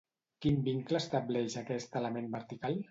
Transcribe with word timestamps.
Quin 0.45 0.57
vincle 0.69 1.03
estableix 1.03 1.61
aquest 1.65 2.03
element 2.03 2.31
vertical? 2.39 2.79